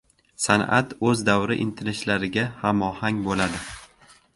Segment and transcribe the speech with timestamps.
[0.45, 3.67] San’at o‘z davri intilishlariga hamohang bo‘ladi.